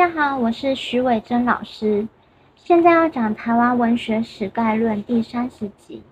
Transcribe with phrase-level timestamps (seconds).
[0.00, 2.08] 大家好，我是徐伟珍老师，
[2.56, 6.02] 现在要讲台湾文学史概论第三十集。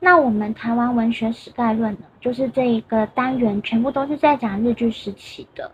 [0.00, 5.70] 那我们台湾文学史概论呢，就是这一个单元全部都是在讲日据时期的。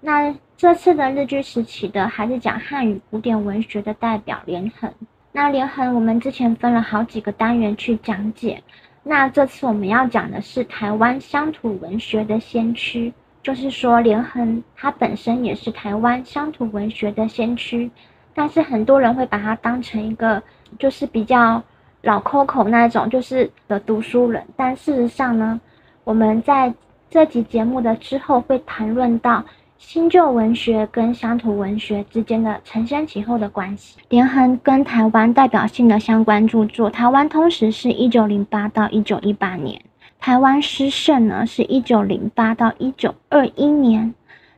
[0.00, 4.90] 那这次的日据时期的，还是讲汉语古典文学的代表连横。
[5.32, 8.62] 那连横我们之前分了好几个单元去讲解，
[9.02, 13.12] 那这次我们要讲的是台湾乡土文学的先驱。
[13.50, 17.90] 就是说，连横他本身也是台湾乡土文学的先驱，
[18.32, 20.40] 但是很多人会把他当成一个
[20.78, 21.60] 就是比较
[22.02, 24.44] 老 Coco 那种，就是的读书人。
[24.54, 25.60] 但事实上呢，
[26.04, 26.72] 我们在
[27.10, 29.44] 这集节目的之后会谈论到
[29.78, 33.98] 新旧文学跟乡土文学之间的承先启后的关系。
[34.10, 39.82] 连横跟台湾代表性的相关著作，《台湾通史》是一九零八到一九一八年。
[40.20, 44.12] 台湾诗圣呢，是一九零八到一九二一年；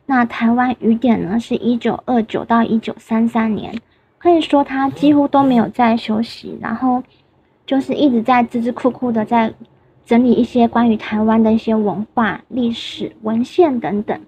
[0.06, 3.72] 那台湾雨点呢，是一九二九到一九三三年。
[4.18, 7.00] 可以说他几乎都没有在休息，然后
[7.64, 9.54] 就是一直在孜孜酷酷的在
[10.04, 14.20] 整理一些关于台湾的一些文化、历史文献等等。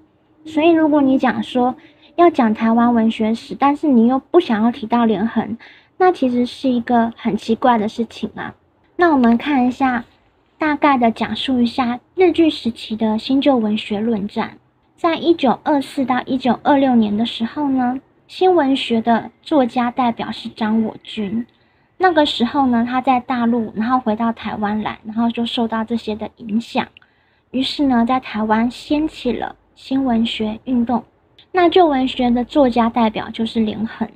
[0.45, 1.75] 所以，如果你讲说
[2.15, 5.59] 要讲台湾文学史，但是你又不想要提到连横，
[5.99, 8.55] 那其实是一个很奇怪的事情啊。
[8.95, 10.05] 那我们看一下。
[10.59, 14.57] 大概的讲述一下日据时期的新旧文学论战。
[14.97, 21.47] 在一九二四到一九二六年的时候呢，新文学的作家代表是张我军。
[21.99, 26.87] 那个时候呢，他在大陆，然后回到台湾来，然后就受到这些的影响。
[27.51, 31.05] 于是呢，在台湾掀起了新文学运动。
[31.53, 34.09] 那旧文学的作家代表就是连横。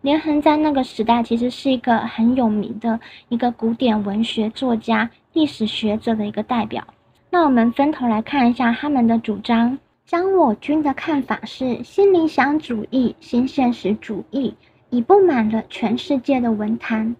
[0.00, 6.82] 连横在那个时代其实是一个很有名的一个古典文学作家、历史学者的一个代表。
[7.28, 9.78] 那我们分头来看一下他们的主张。
[10.06, 14.54] 张我军的看法是：新理想主义、新现实主义
[14.90, 17.16] 已布满了全世界的文坛，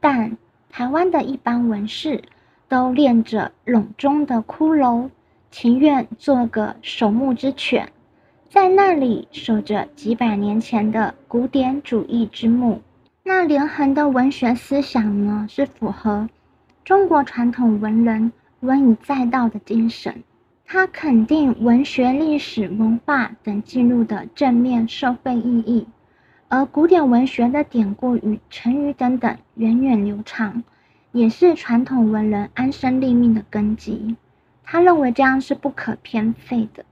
[0.00, 0.36] 但
[0.70, 2.22] 台湾的一般文士
[2.68, 5.10] 都练着笼中的骷髅，
[5.50, 7.90] 情愿做个守墓之犬。
[8.48, 12.80] 在那里守着几百年前的古典主义之墓。
[13.24, 16.28] 那连横的文学思想呢，是符合
[16.88, 20.24] 中国传统文人文以载道的精神。
[20.64, 25.86] 他肯定文学、历史文化等记录的正面社会意义，
[26.48, 30.64] 而古典文学的典故与成语等等源远流长，
[31.12, 34.16] 也是传统文人安身立命的根基。
[34.64, 36.82] 他认为这样是不可偏废的。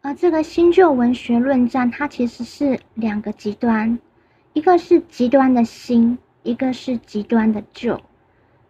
[0.00, 3.98] 而这个新旧文学论战，它其实是两个极端，
[4.54, 8.00] 一个是极端的新，一个是极端的旧。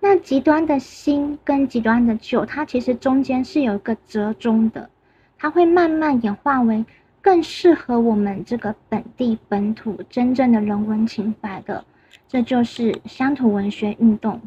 [0.07, 4.91] 那极端的新跟极端的旧，它其实中间是有一个折中的，
[5.39, 6.85] 它会慢慢演化为
[7.23, 11.83] 更适合我们这个本地本土真正的人文情怀的，
[12.29, 14.39] 这就是乡土文学运动。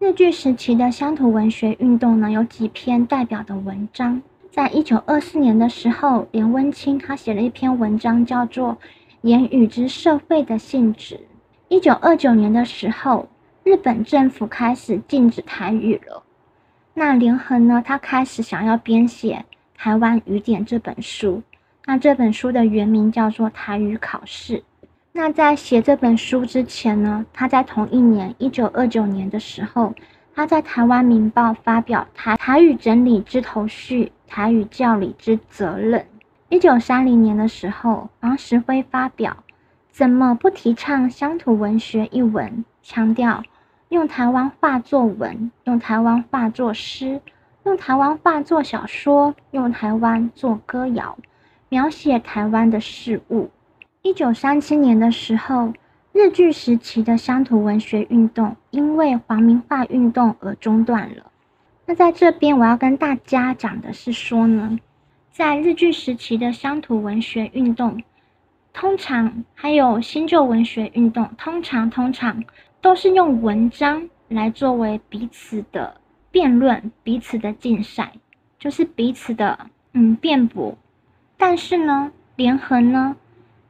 [0.00, 4.20] 日据时期的乡土文学运动呢，有几篇代表的文章。
[4.50, 8.70] 在一九二四年的时候，连温清他写了一篇文章，叫做
[9.22, 11.14] 《言语之社会的性质》。
[11.68, 13.28] 一九二九年的时候，
[13.64, 16.22] 日本政府开始禁止台语了。
[16.92, 19.44] 那连横呢，他开始想要编写
[19.78, 21.42] 《台湾语典》这本书。
[21.86, 24.58] 那这本书的原名叫做《台语考试》。
[25.12, 29.94] 那在写这本书之前呢，他在同一年一九二九年的时候，
[30.34, 34.04] 他在《台湾民报》发表《台台语整理之头绪》。
[34.26, 36.04] 台语教理之责任。
[36.48, 39.30] 一九三零年的时候，王石辉发表
[39.92, 43.44] 《怎么不提倡乡土文学》一文，强调
[43.94, 47.20] 用台湾话作文，用台湾话作诗，
[47.62, 51.16] 用台湾话作小说，用台湾做歌谣，
[51.68, 53.50] 描写台湾的事物。
[54.02, 55.72] 一九三七年的时候，
[56.12, 61.30] 日据时期的乡土文学运动因为皇民化运动而中断了。
[61.86, 64.76] 那在这边，我要跟大家讲的是说呢，
[65.30, 68.02] 在日据时期的乡土文学运动，
[68.72, 72.42] 通常还有新旧文学运动，通常通常
[72.84, 75.98] 都是用文章来作为彼此的
[76.30, 78.12] 辩论、彼此的竞赛，
[78.58, 79.58] 就是彼此的
[79.94, 80.76] 嗯辩驳。
[81.38, 83.16] 但是呢，连横呢，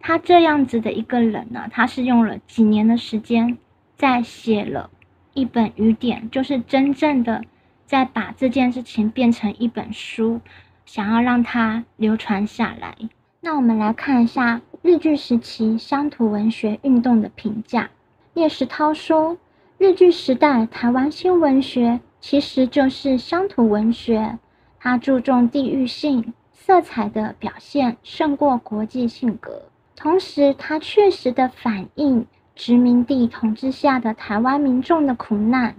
[0.00, 3.56] 他这样子的一个人呢，他是用了几年的时间，
[3.94, 4.90] 在写了
[5.32, 7.44] 一本语典，就是真正的。
[7.86, 10.40] 在把这件事情变成一本书，
[10.86, 12.96] 想要让它流传下来。
[13.40, 17.90] 那我们来看一下日据时期乡土文学运动的评价。
[18.34, 19.38] 叶石涛说
[19.78, 24.38] ：“日据时代台湾新文学其实就是乡土文学，
[24.80, 29.62] 它注重地域性色彩的表现胜过国际性格。
[29.94, 32.26] 同时它确实的反映
[32.56, 35.76] 殖民地统治下的台湾民众的苦难，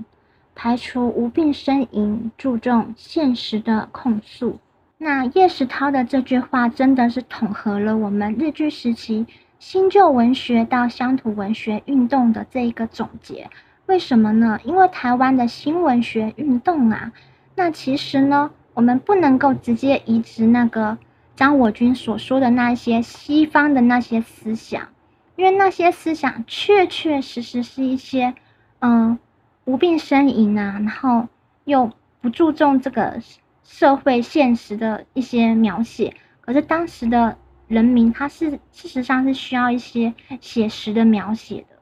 [0.56, 4.60] 排除无病呻吟，注重现实的控诉。
[4.98, 9.28] 那叶石涛的这句话真的是统合了我们日据时期
[9.68, 13.50] 新旧文学到乡土文学运动的这一个总结。
[13.88, 14.60] 为什么呢？
[14.64, 17.12] 因为台湾的新文学运动啊，
[17.56, 21.00] 那其实呢，我们不能够直接移植那个
[21.36, 24.88] 张我军所说的那些西方的那些思想，
[25.36, 28.36] 因为那些思想确确实实是一些
[28.82, 29.18] 嗯
[29.64, 31.28] 无病呻吟啊，然后
[31.64, 31.90] 又
[32.22, 33.20] 不注重这个。
[33.64, 37.36] 社会现实的一些描写，可是当时的
[37.68, 41.76] 人民他是事实上是需要一些写实的描写的，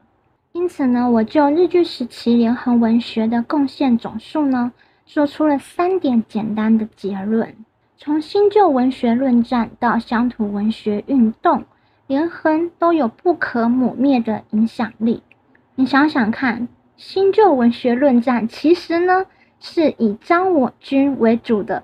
[0.53, 4.71] 因此呢，我就日据时期连横文学的贡献总数呢，
[5.05, 7.55] 做出了三点简单的结论：
[7.97, 11.65] 从新旧文学论战到乡土文学运动，
[12.07, 15.21] 连横都有不可抹灭的影响力。
[15.75, 19.25] 你想想看，新旧文学论战其实呢？
[19.65, 21.83] 是以张我军为主的，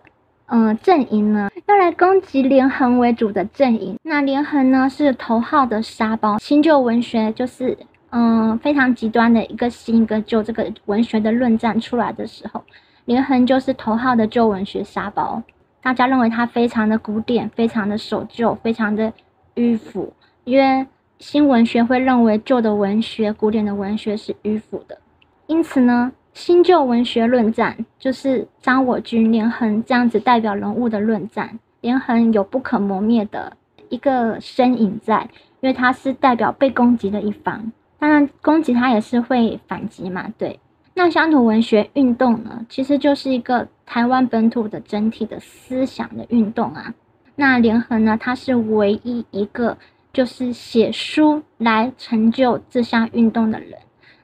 [0.51, 3.97] 嗯，阵营呢，要来攻击连横为主的阵营。
[4.01, 6.39] 那连横呢，是头号的沙包。
[6.39, 7.77] 新旧文学就是，
[8.09, 12.63] 嗯，非常极端的一个新一个旧这个文学的论战出来的时候，
[13.05, 15.41] 连横就是头号的旧文学沙包。
[15.81, 19.13] 大家认为他非常的古典，非常的守旧，非常的
[19.55, 20.11] 迂腐，
[20.45, 20.85] 因为
[21.19, 24.97] 新文学会认为旧的文学、古典的文学是迂腐的，
[25.45, 26.11] 因此呢。
[26.39, 31.59] 新旧文学论战就是张我军、连横这样子代表人物的论战。
[31.81, 33.57] 连横有不可磨灭的
[33.89, 37.69] 一个身影在，因为他是代表被攻击的一方。
[37.97, 40.30] 当然，攻击他也是会反击嘛。
[40.38, 40.57] 对，
[40.94, 46.94] 那乡土文学运动呢，其实就是一个台湾本土的整体的思想的运动啊。
[47.35, 49.77] 那连横呢，他是唯一一个
[50.13, 53.77] 就是写书来成就这项运动的人。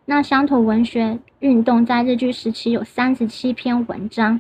[0.07, 4.39] 那乡土文学运动在日据时期有三十七篇文章，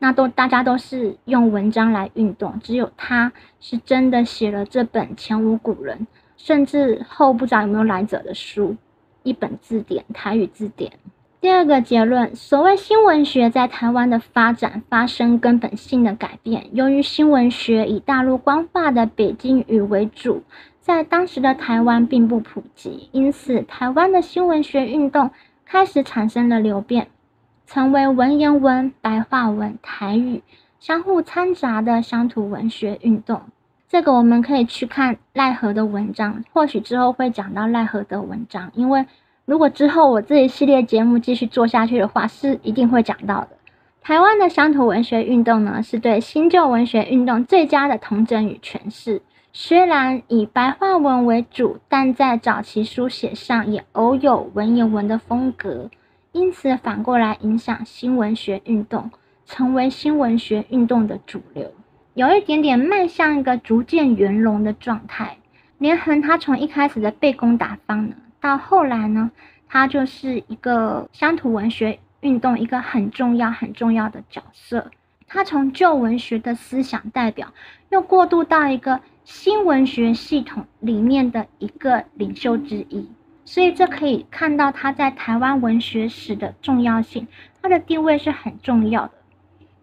[0.00, 8.74] 那都大家都是用文章来运动，只有他是真的写了这本前无古人，甚至后不知道有没有来者的书，
[9.22, 10.90] 一本字典台语字典。
[11.40, 20.42] 第二个结论，所谓新文学在台湾的发展发生根本性的改变，由于新文学以大陆官话的北京语为主。
[20.84, 25.30] 在当时的台湾并不普及，因此台湾的新文学运动
[25.64, 27.08] 开始产生了流变，
[27.66, 30.42] 成为文言文、白话文、台语
[30.78, 33.40] 相互掺杂的乡土文学运动。
[33.88, 39.06] 这个我们可以去看赖何的文章，或许之后会讲到赖何的文章，因为
[39.46, 43.56] 如果之后我这一系列节目继续做下去的话，是一定会讲到的。
[44.02, 49.22] 台湾的乡土文学运动呢，是对新旧文学运动最佳的统整与诠释。
[49.56, 55.88] 虽然以白话文为主，但在早期书写上也偶有文言文的风格，
[56.32, 59.12] 因此反过来影响新文学运动，
[59.46, 61.72] 成为新文学运动的主流，
[62.14, 65.36] 有一点点迈向一个逐渐圆融的状态。
[65.78, 69.30] 连横他从一开始的被攻打方呢，到后来呢，
[69.68, 74.90] 他就是一个乡土文学运动一个很重要很重要的角色。
[75.34, 77.52] 他从旧文学的思想代表，
[77.90, 79.00] 又过渡到一个。
[79.24, 83.08] 新文学系统里面的一个领袖之一，
[83.46, 87.26] 所以这可以看到他在台湾文学史的重要性，
[87.62, 89.12] 他的地位是很重要的。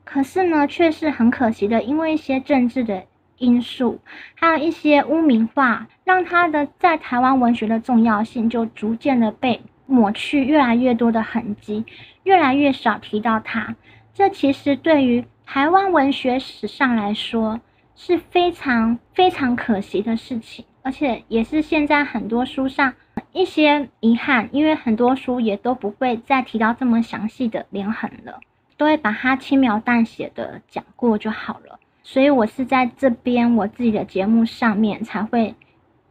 [0.05, 3.03] 可是呢，却是很可惜的，因为一些政治的
[3.39, 3.99] 因素，
[4.35, 11.83] 还有一些污名化，让他的在台湾文学的重要性就逐渐的被抹去，越来越多的痕迹，
[12.25, 13.75] 越来越少提到他。
[14.13, 17.59] 这其实对于台湾文学史上来说。
[17.93, 22.95] 是非常非常可惜的事情，而且也是现在很多书上
[23.31, 28.39] 一些遗憾，因为很多书也都不会再提到这么详细的连横了，
[28.75, 31.79] 都会把它轻描淡写的讲过就好了。
[32.01, 35.53] 所以我是在这边我自己的节目上面才会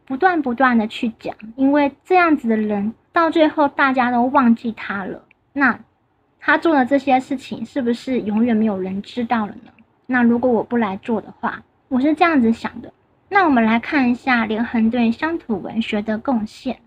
[0.07, 5.81] 不断不断的去讲，因为这样子的人到最后大家都忘记他了，那
[6.41, 9.71] 他做的这些事情是不是永远没有人知道了呢？
[10.07, 12.93] 那如果我不来做的话，我是这样子想的，
[13.29, 16.79] 那我们来看一下连横对乡土文学的贡献，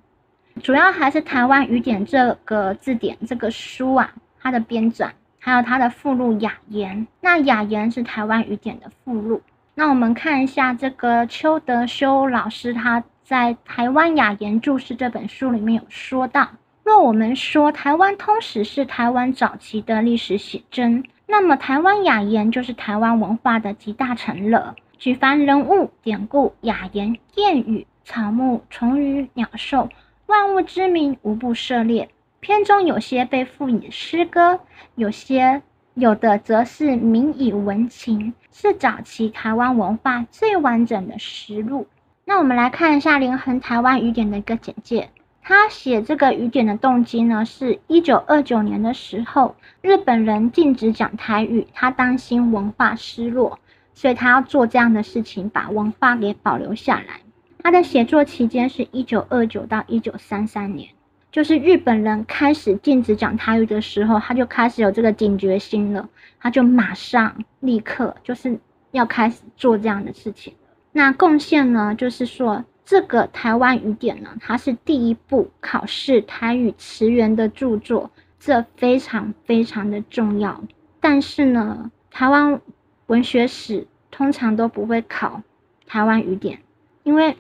[0.62, 7.08] 主要还是台湾语典这个字典这个书啊，它的编纂，还有它的附录雅言。
[7.22, 9.42] 那雅言是台湾语典的附录。
[9.76, 16.50] 那我们看一下这个邱德修老师他在《台湾雅言注释》这本书里面有说到，
[16.84, 24.76] 若我们说台湾通史是台湾早期的历史写真，那么台湾雅言就是台湾文化的集大成了。
[24.98, 29.88] 举凡人物、典故、雅言、谚语，草木、虫鱼、鸟兽，
[30.26, 32.10] 万物之名无不涉猎。
[32.42, 34.60] 篇中有些被赋以诗歌，
[34.96, 35.62] 有些
[35.94, 41.88] 有的则是名以文情，是早期台湾文化最完整的实录。
[42.26, 45.10] 那我们来看一下连横台湾语典的一个简介。
[45.46, 53.60] 他写这个语点的动机呢，是一九二九年的时候，日本人禁止讲台语，他担心文化失落，
[53.94, 57.20] 所以他要做这样的事情，把文化给保留下来。
[57.62, 60.90] 他的写作期间是一九二九到一九三三年，
[61.30, 66.08] 就是日本人开始禁止讲台语的时候，他就开始有这个警觉心了，
[66.40, 68.58] 他就马上立刻就是
[68.92, 70.54] 要开始做这样的事情。
[70.94, 72.64] 那贡献呢，就是说。
[72.86, 80.62] 这个台湾语典呢，它是第一部考试台语词源的著作，这非常非常的重要。
[81.00, 82.60] 但是呢，台湾
[83.08, 85.42] 文学史通常都不会考
[85.88, 86.60] 台湾语典，
[87.04, 87.38] 因为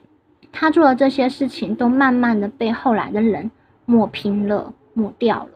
[0.52, 3.52] 他做的这些事情都慢慢的被后来的人
[3.86, 5.52] 抹平了、抹掉了，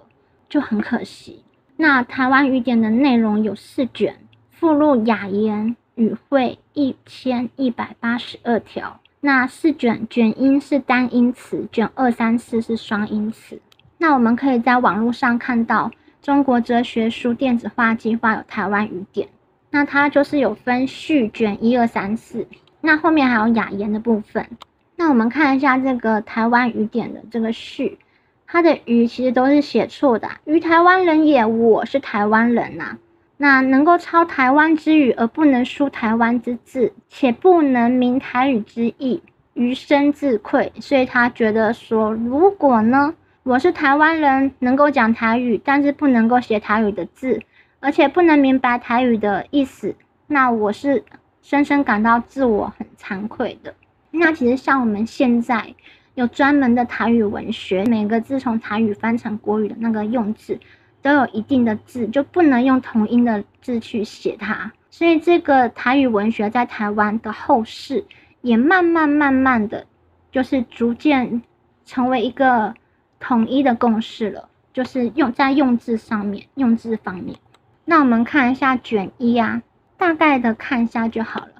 [0.49, 1.43] 就很可惜。
[1.77, 4.17] 那台湾语典的内容有四卷，
[4.51, 8.99] 附录雅言语汇一千一百八十二条。
[9.27, 13.59] 那四卷卷音是单音词，卷二三四是双音词。
[13.97, 15.91] 那我们可以在网络上看到
[16.21, 19.27] 中国哲学书电子化计划有台湾语典，
[19.69, 22.47] 那它就是有分序卷一二三四，
[22.79, 24.47] 那后面还有雅言的部分。
[24.95, 27.99] 那我们看一下这个台湾语典的这个序，
[28.45, 32.97] 它的语其实都是写错的，于台湾人也，我是台湾人呐。
[33.37, 39.21] 那能够抄台湾之语而不能书台湾之字，且不能明台语之意，
[39.53, 40.73] 余生自愧。
[40.79, 43.13] 所以他觉得说，如果呢，
[43.43, 47.39] 我是台湾人，能够讲台语，但是不能够写台语的字，
[47.79, 51.03] 而且不能明白台语的意思，那我是
[51.43, 53.73] 深深感到自我很惭愧的。
[54.09, 55.75] 那其实像我们现在
[56.15, 60.59] 有专门的台语文学，每个字从台语翻成国语的那个用字。
[61.07, 64.69] 都有一定的字，就不能用同音的字去写它。
[64.89, 68.03] 所以这个台语文学在台湾的后世，
[68.41, 69.85] 也慢慢慢慢的，
[70.33, 71.41] 就是逐渐
[71.85, 72.73] 成为一个
[73.21, 74.49] 统一的共识了。
[74.73, 77.37] 就是用在用字上面，用字方面。
[77.85, 79.61] 那我们看一下卷一啊，
[79.97, 81.51] 大概的看一下就好了。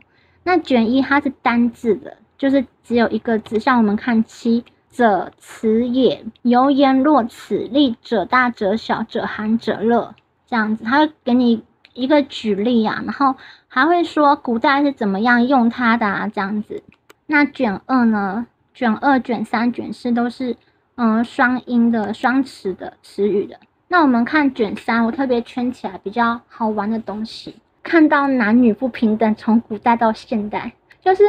[0.43, 3.61] 那卷一它是单字的，就是只有一个字。
[3.61, 4.65] 像我们看七。
[4.91, 10.15] 者此也，由言若此，例者大者小，者寒者热，
[10.47, 11.63] 这样子，他会给你
[11.93, 13.35] 一个举例啊，然后
[13.67, 16.81] 还会说古代是怎么样用它的啊，这样子。
[17.25, 18.47] 那卷二呢？
[18.73, 20.55] 卷二、卷三、卷四都是
[20.95, 23.59] 嗯双音的双词的词语的。
[23.87, 31.23] 那我们看卷三，我特别圈起来比较好玩的东西，看到男女不平等，从古代到现代，就是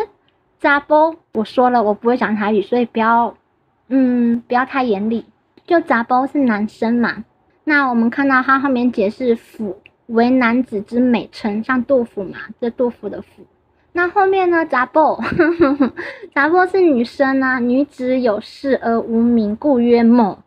[0.59, 1.17] 扎波。
[1.33, 3.35] 我说了，我不会讲台语，所以不要。
[3.89, 5.25] 嗯，不要太严厉。
[5.67, 7.25] 就杂包是男生嘛，
[7.65, 9.79] 那我们看到他后面解释“腐”
[10.09, 13.45] 为男子之美称，像杜甫嘛，这杜甫的“腐”。
[13.93, 14.65] 那后面呢？
[14.65, 15.21] 杂包，
[16.35, 20.39] 杂包是女生啊，女子有事而无名，故曰某。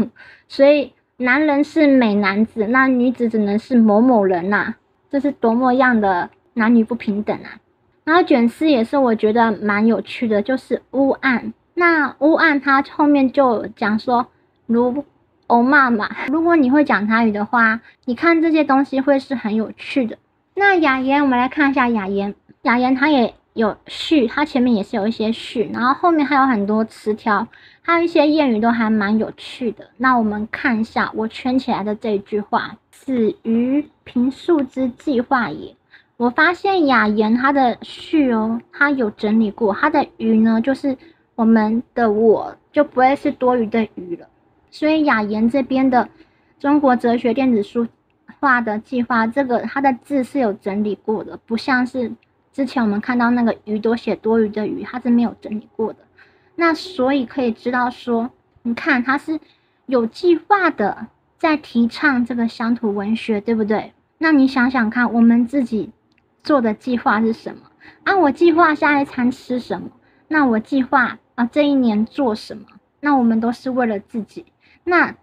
[0.48, 4.74] 所以男人是美男子，那女子只能是某某人呐。
[5.08, 7.60] 这是多么样的男女不平等啊！
[8.04, 11.54] 然后卷四也是我觉得蛮有趣的，就是乌暗。
[11.78, 14.28] 那乌暗他后面就讲说，
[14.64, 15.04] 如
[15.46, 20.16] 欧妈妈，如果你会讲台语的话，你看这些东西会是很有趣的。
[20.54, 27.46] 那雅言，我们来看一下雅言，雅言它也有序，它前面也是有一些序，然后后面还有很多词条，
[27.82, 29.90] 还有一些谚语都还蛮有趣的。
[29.98, 35.76] 那我们看一下我圈起来的这句话：子于平素之计划也。
[36.16, 40.96] 我发现雅言它的序哦，它有整理过，它的余呢就是。
[41.36, 44.26] 我们的我就不会是多余的余了，
[44.70, 46.08] 所以雅言这边的
[46.58, 47.86] 中国哲学电子书
[48.40, 52.10] 化的计划，这个它的字是有整理过的，不像是
[52.54, 55.98] 之前我们看到那个余多写多余的余，它是没有整理过的。
[56.54, 58.30] 那所以可以知道说，
[58.62, 59.38] 你看它是
[59.84, 61.06] 有计划的
[61.38, 63.92] 在提倡这个乡土文学，对不对？
[64.16, 65.90] 那你想想看，我们自己
[66.42, 67.60] 做的计划是什么？
[68.04, 69.90] 啊，我计划下一餐吃什么？
[70.28, 71.18] 那我计划。
[71.36, 72.66] 啊，这一年做什么？
[73.00, 74.46] 那我们都是为了自己。
[74.82, 75.14] 那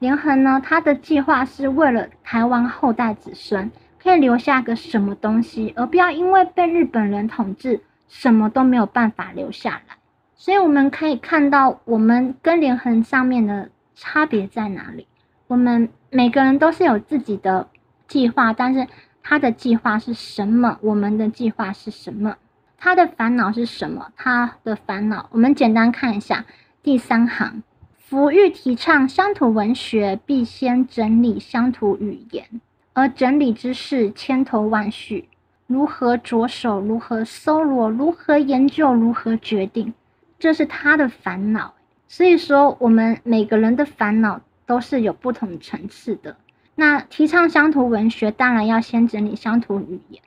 [0.00, 0.60] 连横呢？
[0.62, 3.70] 他的计划是为了台湾后代子孙
[4.02, 9.96] 可以留下个什么东西，而不要因为被日本人统治，什么都没有办法留下来。
[10.34, 15.06] 所以我们可以看到，我们跟连横上面的差别在哪里？
[15.46, 17.68] 我们每个人都是有自己的
[18.08, 18.88] 计划，但是
[19.22, 20.78] 他的计划是什么？
[20.82, 22.36] 我们的计划是什么？
[22.84, 24.10] 他的烦恼是什么？
[24.16, 26.44] 他的烦恼，我们简单看一下
[26.82, 27.62] 第三行。
[27.96, 32.60] 福欲提倡乡土文学，必先整理乡土语言，
[32.92, 35.28] 而整理之事千头万绪，
[35.68, 36.80] 如何着手？
[36.80, 37.88] 如何搜罗？
[37.88, 38.92] 如何研究？
[38.92, 39.94] 如何决定？
[40.40, 41.74] 这是他的烦恼。
[42.08, 46.36] 所以说，我们每个人的烦恼都是有不同层次的。
[46.74, 50.20] 那提倡乡土文学，当然要先整理乡土语言。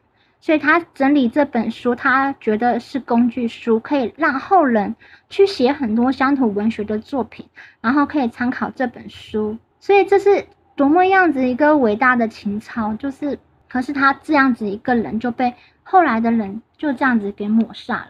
[0.46, 4.96] 所以他整理这本书，他觉得是工具书，可以让后人
[5.28, 7.44] 去写很多乡土文学的作品，
[7.82, 9.58] 然后可以参考这本书。
[9.80, 18.08] 所以这是多么样子一个伟大的情操，就是，可是他这样子一个人就被后来的人就这样子给抹煞了。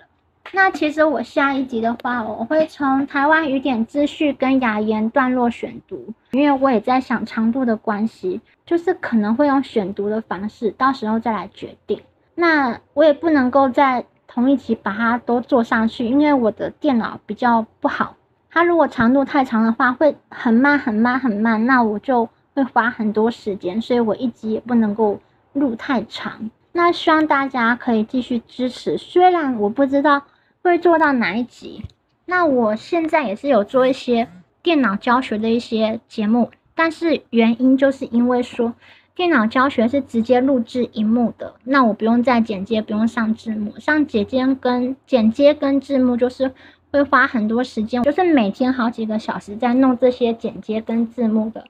[0.51, 11.97] 那其实我下一集的话，我会从台湾语典资讯跟雅言段落选读，因为我也在想长度的关系，就是可能会用选读的方式，到时候再来决定。
[12.35, 18.17] 那我也不能够在同一集把它都做上去，因为我的电脑比较不好。
[18.49, 25.19] 它如果长度太长的话，会很慢很慢很慢，那我就会花很多时间，所以我一集也不能够
[25.53, 26.51] 录太长。
[26.73, 30.21] 那希望大家可以继续支持，虽然我不知道
[30.61, 31.85] 会做到哪一集。
[32.25, 34.27] 那我现在也是有做一些
[34.61, 38.73] 电脑教学的一些节目，但是原因就是因为说。
[39.15, 43.79] 电脑教学是直接录制荧幕的，那我不用再剪接，不用上字幕。
[43.79, 46.51] 上剪接跟剪接跟字幕就是
[46.91, 51.65] 会花很多时间，就是每天好几个小时在弄这些剪接跟字幕的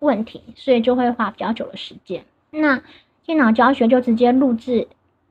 [0.00, 2.22] 问题，所以就会花比较久的时间。
[2.50, 2.82] 那
[3.24, 4.86] 电脑教学就直接录制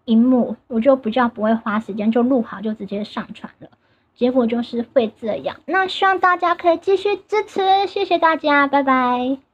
[0.05, 3.69] 荧幕，我就比较不会花时间，就录好就直接上传了。
[4.15, 5.57] 结果就是会这样。
[5.65, 9.49] 那希望大家可以继续支持，谢谢大家，拜拜。